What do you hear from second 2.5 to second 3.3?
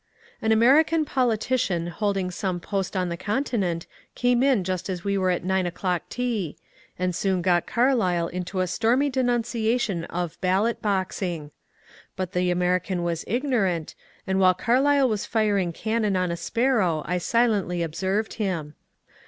post on the